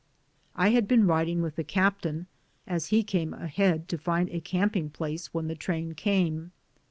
[0.55, 2.25] I had been riding with the captain
[2.65, 6.53] as he came ahead to find a camping place when the train came.